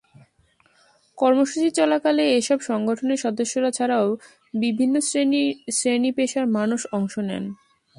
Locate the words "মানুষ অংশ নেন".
6.57-7.43